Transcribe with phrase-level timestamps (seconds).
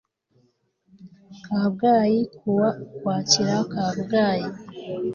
[1.45, 4.47] Kabgayi ku wa ukwakira Kabgayi